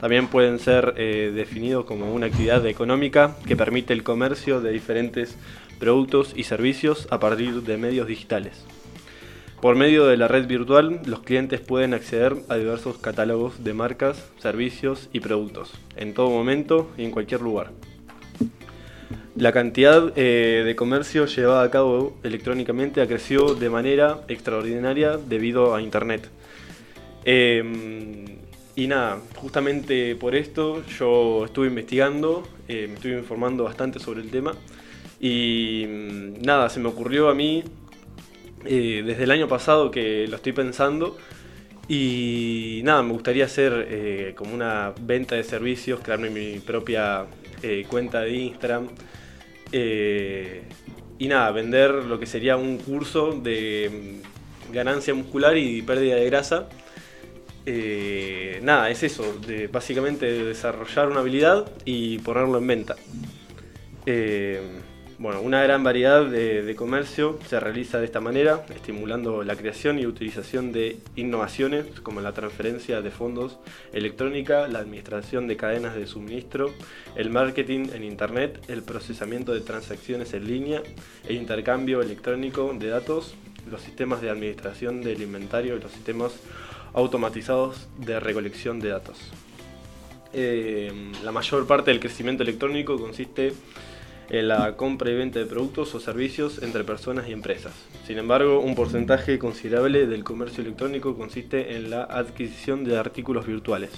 [0.00, 5.36] También pueden ser eh, definidos como una actividad económica que permite el comercio de diferentes
[5.82, 8.64] productos y servicios a partir de medios digitales.
[9.60, 14.30] Por medio de la red virtual, los clientes pueden acceder a diversos catálogos de marcas,
[14.38, 17.72] servicios y productos, en todo momento y en cualquier lugar.
[19.34, 25.74] La cantidad eh, de comercio llevada a cabo electrónicamente ha crecido de manera extraordinaria debido
[25.74, 26.30] a Internet.
[27.24, 28.38] Eh,
[28.76, 34.30] y nada, justamente por esto yo estuve investigando, eh, me estuve informando bastante sobre el
[34.30, 34.54] tema
[35.22, 37.62] y mm, nada, se me ocurrió a mí
[38.64, 41.16] eh, desde el año pasado que lo estoy pensando.
[41.88, 47.26] Y nada, me gustaría hacer eh, como una venta de servicios, crearme mi propia
[47.62, 48.88] eh, cuenta de Instagram.
[51.18, 54.20] Y nada, vender lo que sería un curso de
[54.70, 56.68] mm, ganancia muscular y pérdida de grasa.
[58.62, 62.96] Nada, es eso, de básicamente desarrollar una habilidad y ponerlo en venta.
[65.22, 70.00] Bueno, una gran variedad de, de comercio se realiza de esta manera, estimulando la creación
[70.00, 73.56] y utilización de innovaciones como la transferencia de fondos
[73.92, 76.72] electrónica, la administración de cadenas de suministro,
[77.14, 80.82] el marketing en Internet, el procesamiento de transacciones en línea,
[81.28, 83.36] el intercambio electrónico de datos,
[83.70, 86.32] los sistemas de administración del inventario y los sistemas
[86.94, 89.18] automatizados de recolección de datos.
[90.32, 90.90] Eh,
[91.22, 93.91] la mayor parte del crecimiento electrónico consiste en
[94.40, 97.74] la compra y venta de productos o servicios entre personas y empresas.
[98.06, 103.90] Sin embargo, un porcentaje considerable del comercio electrónico consiste en la adquisición de artículos virtuales,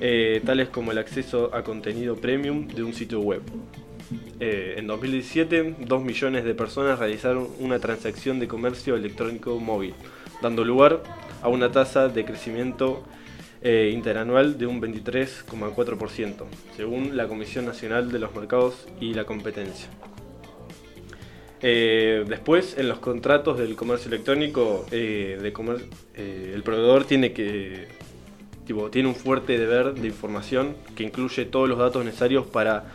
[0.00, 3.40] eh, tales como el acceso a contenido premium de un sitio web.
[4.38, 9.94] Eh, en 2017, 2 millones de personas realizaron una transacción de comercio electrónico móvil,
[10.42, 11.02] dando lugar
[11.40, 13.02] a una tasa de crecimiento
[13.62, 16.44] eh, interanual de un 23,4%,
[16.76, 19.88] según la Comisión Nacional de los Mercados y la Competencia.
[21.62, 27.88] Eh, después, en los contratos del comercio electrónico, eh, el proveedor tiene que
[28.66, 32.92] tipo, tiene un fuerte deber de información que incluye todos los datos necesarios para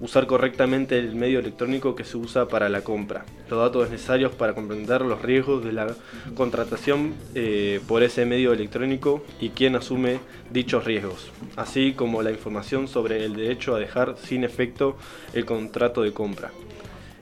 [0.00, 4.54] usar correctamente el medio electrónico que se usa para la compra, los datos necesarios para
[4.54, 5.94] comprender los riesgos de la
[6.34, 10.18] contratación eh, por ese medio electrónico y quién asume
[10.50, 14.96] dichos riesgos, así como la información sobre el derecho a dejar sin efecto
[15.32, 16.50] el contrato de compra.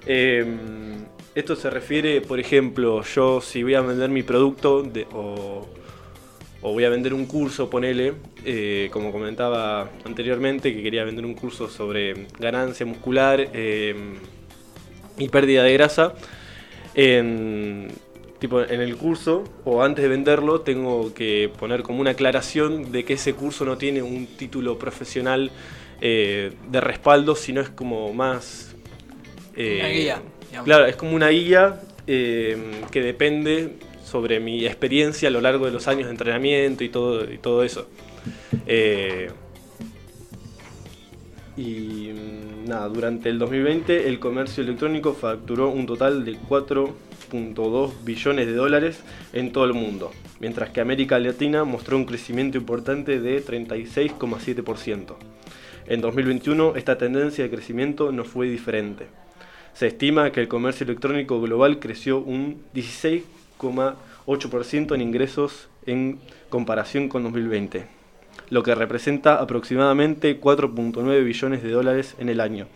[0.06, 0.44] Eh,
[1.34, 5.66] esto se refiere, por ejemplo, yo si voy a vender mi producto de- o,
[6.66, 11.34] o voy a vender un curso, ponele, eh, como comentaba anteriormente, que quería vender un
[11.34, 13.94] curso sobre ganancia muscular eh,
[15.18, 16.14] y pérdida de grasa.
[16.94, 17.88] En,
[18.38, 23.04] tipo, en el curso, o antes de venderlo, tengo que poner como una aclaración de
[23.04, 25.50] que ese curso no tiene un título profesional
[26.00, 28.74] eh, de respaldo, sino es como más...
[29.54, 30.64] Una guía, digamos.
[30.64, 33.74] Claro, es como una guía que depende
[34.04, 37.64] sobre mi experiencia a lo largo de los años de entrenamiento y todo, y todo
[37.64, 37.88] eso.
[38.66, 39.30] Eh,
[41.56, 48.46] y mm, nada, durante el 2020 el comercio electrónico facturó un total de 4.2 billones
[48.46, 49.00] de dólares
[49.32, 55.14] en todo el mundo, mientras que América Latina mostró un crecimiento importante de 36,7%.
[55.86, 59.06] En 2021 esta tendencia de crecimiento no fue diferente.
[59.74, 62.62] Se estima que el comercio electrónico global creció un
[63.58, 67.86] 16,8% en ingresos en comparación con 2020,
[68.50, 72.66] lo que representa aproximadamente 4.9 billones de dólares en el año.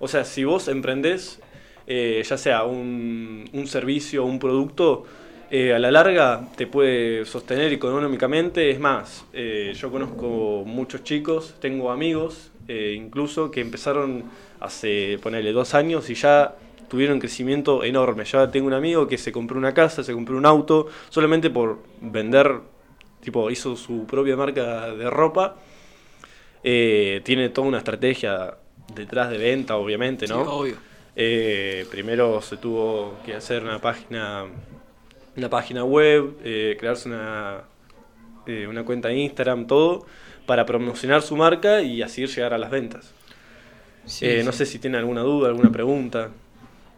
[0.00, 1.40] O sea, si vos emprendés,
[1.86, 5.04] eh, ya sea un, un servicio o un producto,
[5.50, 8.70] eh, a la larga te puede sostener económicamente.
[8.70, 14.24] Es más, eh, yo conozco muchos chicos, tengo amigos incluso que empezaron
[14.60, 16.54] hace, ponele, dos años y ya
[16.88, 18.24] tuvieron un crecimiento enorme.
[18.24, 21.78] Ya tengo un amigo que se compró una casa, se compró un auto, solamente por
[22.00, 22.60] vender,
[23.20, 25.56] tipo, hizo su propia marca de ropa.
[26.64, 28.56] Eh, tiene toda una estrategia
[28.94, 30.42] detrás de venta, obviamente, Sí, ¿no?
[30.42, 30.76] obvio.
[31.14, 34.44] Eh, primero se tuvo que hacer una página,
[35.36, 37.62] una página web, eh, crearse una,
[38.68, 40.06] una cuenta de Instagram, todo,
[40.46, 43.12] para promocionar su marca y así llegar a las ventas.
[44.06, 44.42] Sí, sí.
[44.44, 46.30] No sé si tiene alguna duda, alguna pregunta.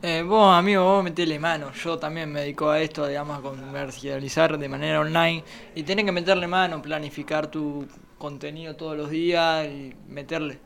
[0.03, 1.73] Eh, vos, amigo, vos metele mano.
[1.73, 5.45] Yo también me dedico a esto, digamos, a comercializar de manera online.
[5.75, 7.87] Y tenés que meterle mano, planificar tu
[8.17, 10.59] contenido todos los días y meterle.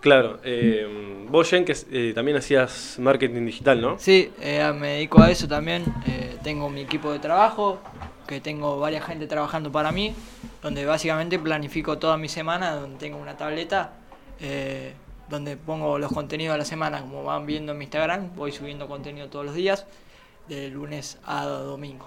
[0.00, 3.98] Claro, eh, vos, Jen, que eh, también hacías marketing digital, ¿no?
[3.98, 5.84] Sí, eh, me dedico a eso también.
[6.06, 7.80] Eh, tengo mi equipo de trabajo,
[8.26, 10.12] que tengo varias gente trabajando para mí,
[10.60, 13.92] donde básicamente planifico toda mi semana, donde tengo una tableta,
[15.32, 18.86] donde pongo los contenidos de la semana, como van viendo en mi Instagram, voy subiendo
[18.86, 19.86] contenido todos los días,
[20.46, 22.06] de lunes a domingo.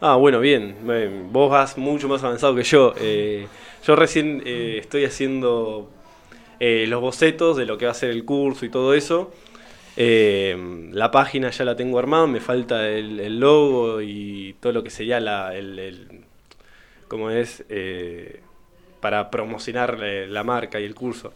[0.00, 0.76] Ah, bueno, bien.
[0.90, 2.92] Eh, Vos vas mucho más avanzado que yo.
[2.98, 3.46] Eh,
[3.86, 5.88] yo recién eh, estoy haciendo
[6.60, 9.32] los bocetos de lo que va a ser el curso y todo eso.
[9.96, 15.20] La página ya la tengo armada, me falta el, logo y todo lo que sería
[15.20, 16.24] la, el, el-
[17.08, 17.64] ¿cómo es?
[19.00, 21.32] Para promocionar la marca y el curso.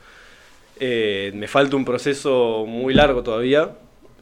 [0.78, 3.70] Eh, me falta un proceso muy largo todavía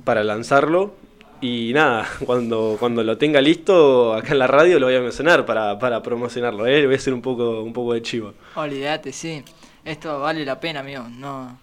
[0.04, 0.94] para lanzarlo.
[1.40, 5.44] Y nada, cuando, cuando lo tenga listo, acá en la radio lo voy a mencionar
[5.44, 6.66] para, para promocionarlo.
[6.66, 6.86] ¿eh?
[6.86, 8.34] Voy a hacer un poco, un poco de chivo.
[8.54, 9.42] Olvídate, sí.
[9.84, 11.04] Esto vale la pena, amigo.
[11.18, 11.58] No,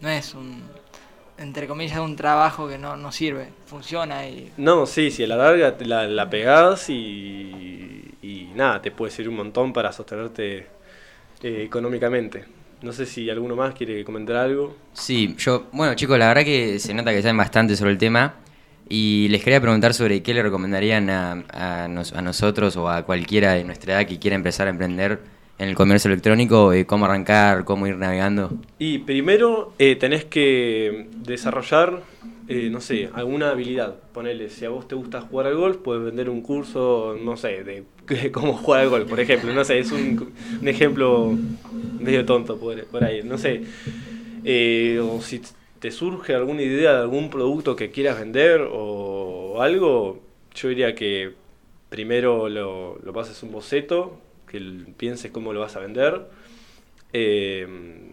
[0.00, 0.62] no es un,
[1.38, 3.48] entre comillas, un trabajo que no, no sirve.
[3.66, 8.90] Funciona y No, sí, sí, a la larga la, la pegás y, y nada, te
[8.90, 10.66] puede servir un montón para sostenerte
[11.42, 12.44] eh, económicamente.
[12.82, 14.74] No sé si alguno más quiere comentar algo.
[14.94, 18.34] Sí, yo, bueno chicos, la verdad que se nota que saben bastante sobre el tema
[18.88, 21.44] y les quería preguntar sobre qué le recomendarían a,
[21.84, 25.20] a nos- a nosotros o a cualquiera de nuestra edad que quiera empezar a emprender
[25.58, 28.50] en el comercio electrónico, eh, cómo arrancar, cómo ir navegando.
[28.78, 32.00] Y primero eh, tenés que desarrollar,
[32.52, 33.94] eh, no sé, alguna habilidad.
[34.12, 37.62] Ponele, si a vos te gusta jugar al golf, puedes vender un curso, no sé,
[37.62, 37.84] de
[38.32, 39.52] cómo jugar al golf, por ejemplo.
[39.54, 40.32] No sé, es un,
[40.64, 41.32] ejemplo
[42.00, 43.22] medio tonto por, ahí.
[43.22, 43.62] No sé,
[44.42, 45.42] Eh, o si
[45.78, 50.20] te surge alguna idea de algún producto que quieras vender o algo,
[50.52, 51.34] yo diría que
[51.88, 54.58] primero lo, lo pases un boceto, que
[54.96, 56.26] pienses cómo lo vas a vender.
[57.12, 58.09] Eh,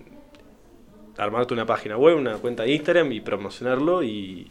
[1.17, 4.49] armarte una página web, una cuenta de Instagram y promocionarlo y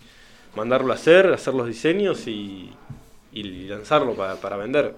[0.55, 2.71] mandarlo a hacer, hacer los diseños y,
[3.33, 4.95] y lanzarlo para, para vender.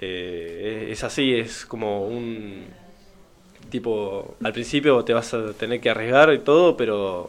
[0.00, 2.66] Eh, es así, es como un
[3.70, 7.28] tipo, al principio te vas a tener que arriesgar y todo, pero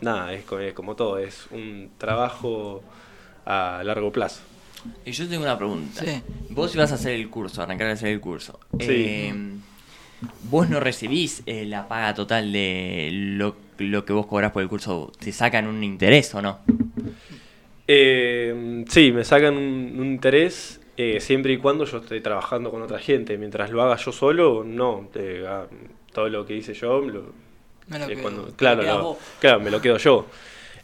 [0.00, 2.82] nada, es como, es como todo, es un trabajo
[3.46, 4.42] a largo plazo.
[5.04, 6.04] Y yo tengo una pregunta.
[6.04, 6.22] Sí.
[6.50, 8.60] Vos ibas a hacer el curso, arrancar a hacer el curso.
[8.78, 8.86] Sí.
[8.88, 9.34] Eh,
[10.50, 14.68] vos no recibís eh, la paga total de lo, lo que vos cobrás por el
[14.68, 15.12] curso.
[15.18, 16.58] ¿Te sacan un interés o no?
[17.86, 22.82] Eh, sí, me sacan un, un interés eh, siempre y cuando yo esté trabajando con
[22.82, 23.38] otra gente.
[23.38, 25.08] Mientras lo haga yo solo, no.
[25.46, 25.66] ah,
[26.12, 27.32] todo lo que hice yo, lo-
[27.86, 30.26] Me lo eh, quedo- cuando- claro, lo- claro, me lo quedo yo.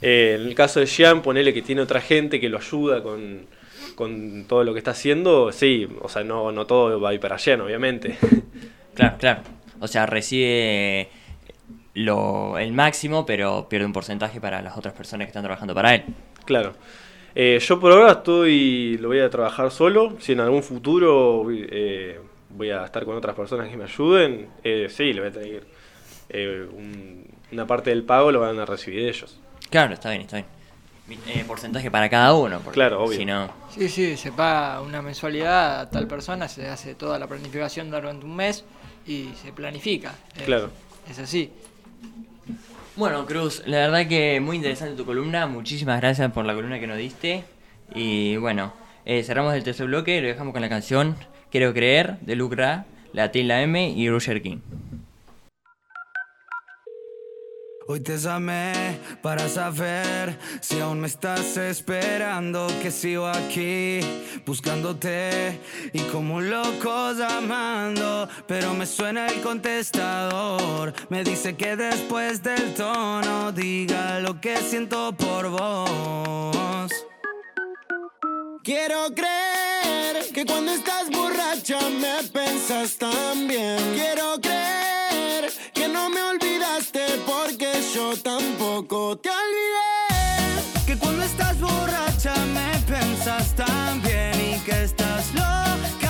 [0.01, 3.47] Eh, en el caso de Jean, ponele que tiene otra gente que lo ayuda con,
[3.95, 5.51] con todo lo que está haciendo.
[5.53, 8.17] Sí, o sea, no, no todo va a ir para Jean, obviamente.
[8.95, 9.41] Claro, claro.
[9.81, 11.09] O sea, recibe
[11.95, 15.95] lo, el máximo, pero pierde un porcentaje para las otras personas que están trabajando para
[15.95, 16.05] él.
[16.45, 16.75] Claro.
[17.35, 20.17] Eh, yo por ahora estoy, lo voy a trabajar solo.
[20.21, 22.21] Si en algún futuro eh,
[22.51, 25.67] voy a estar con otras personas que me ayuden, eh, sí, le voy a tener
[26.29, 29.39] eh, un- una parte del pago lo van a recibir ellos.
[29.71, 30.47] Claro, está bien, está bien.
[31.29, 32.61] Eh, porcentaje para cada uno.
[32.61, 33.19] porque Claro, obvio.
[33.19, 37.27] Si no, Sí, sí, se paga una mensualidad a tal persona, se hace toda la
[37.27, 38.65] planificación durante un mes
[39.07, 40.15] y se planifica.
[40.37, 40.71] Es- Claro.
[41.11, 41.51] Es así.
[42.97, 45.47] Bueno, Cruz, la verdad que muy interesante tu columna.
[45.47, 47.43] Muchísimas gracias por la columna que nos diste.
[47.95, 48.73] Y bueno,
[49.05, 51.17] eh, cerramos el tercer bloque, lo dejamos con la canción
[51.51, 54.59] Quiero creer de Lucra, la T y la M y Roger King.
[57.87, 64.01] Hoy te llamé para saber si aún me estás esperando, que sigo aquí
[64.47, 65.61] buscándote
[65.93, 72.73] y como un loco llamando, pero me suena el contestador, me dice que después del
[72.73, 76.91] tono diga lo que siento por vos.
[78.63, 83.79] Quiero creer que cuando estás borracha me pensas tan bien.
[83.95, 84.84] Quiero creer
[85.95, 90.85] no me olvidaste porque yo tampoco te olvidé.
[90.87, 96.04] Que cuando estás borracha me pensas tan bien y que estás loca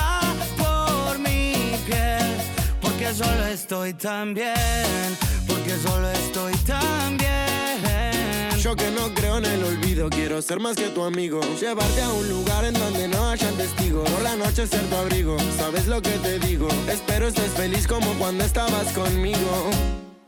[3.05, 8.59] Porque solo estoy tan bien, porque solo estoy tan bien.
[8.59, 11.39] Yo que no creo en el olvido, quiero ser más que tu amigo.
[11.61, 14.09] Llevarte a un lugar en donde no hayan testigos.
[14.09, 16.67] Por la noche ser tu abrigo, sabes lo que te digo.
[16.89, 19.69] Espero estés feliz como cuando estabas conmigo.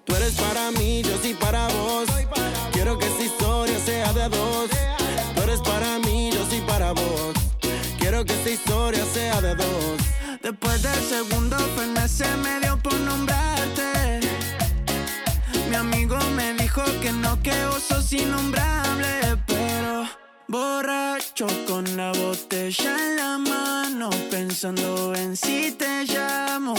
[0.04, 2.08] Tú eres para mí, yo sí para vos.
[2.74, 4.70] Quiero que esta historia sea de dos.
[5.36, 7.34] Tú eres para mí, yo sí para vos.
[7.98, 10.17] Quiero que esta historia sea de dos.
[10.50, 11.58] Después del segundo
[12.08, 14.22] se me dio por nombrarte.
[15.70, 20.08] Mi amigo me dijo que no, que vos sos innombrable, pero
[20.48, 26.76] borracho con la botella en la mano, pensando en si te llamo,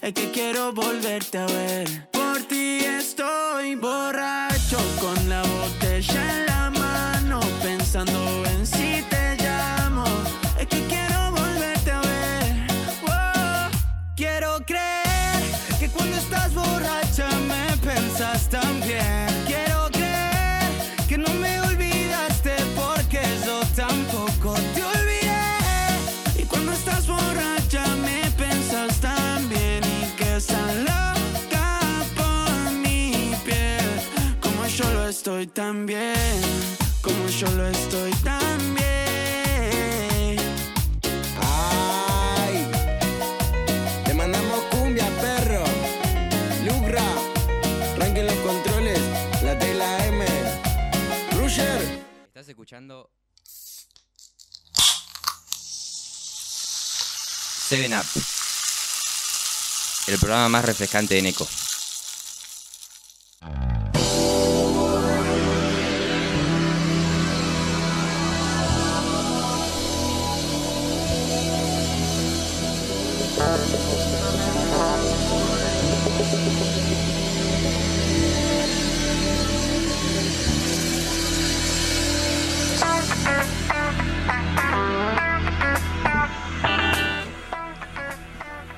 [0.00, 2.08] es que quiero volverte a ver.
[2.10, 9.31] Por ti estoy borracho con la botella en la mano, pensando en si te
[18.50, 19.26] bien.
[19.46, 20.70] Quiero creer
[21.08, 26.42] que no me olvidaste porque yo tampoco te olvidé.
[26.42, 31.80] Y cuando estás borracha me pensas tan bien y que estás loca
[32.16, 33.88] por mi piel.
[34.40, 36.40] Como yo lo estoy tan bien,
[37.00, 38.74] como yo lo estoy tan
[52.42, 53.08] Estás escuchando
[57.68, 58.04] 7 Up,
[60.08, 61.46] el programa más refrescante de Neko.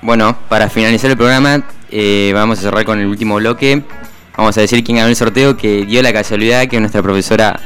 [0.05, 3.81] Bueno, para finalizar el programa, eh, vamos a cerrar con el último bloque.
[4.37, 7.59] Vamos a decir quién ganó el sorteo, que dio la casualidad que es nuestra profesora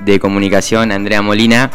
[0.00, 1.70] de comunicación, Andrea Molina.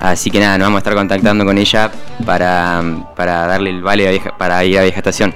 [0.00, 1.92] Así que nada, nos vamos a estar contactando con ella
[2.26, 2.82] para,
[3.14, 5.32] para darle el vale para ir a Vieja Estación.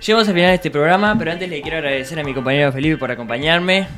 [0.00, 2.96] Llegamos al final de este programa, pero antes le quiero agradecer a mi compañero Felipe
[2.96, 3.88] por acompañarme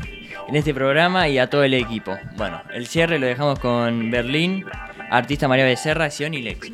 [0.49, 2.17] en este programa y a todo el equipo.
[2.39, 4.65] Bueno, el cierre lo dejamos con Berlín,
[5.11, 6.71] artista María Becerra, Sion y Lex.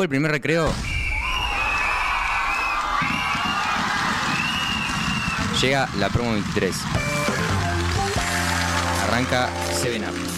[0.00, 0.72] Después del primer recreo.
[5.60, 6.74] Llega la promo 23.
[9.04, 10.29] Arranca 7 Up.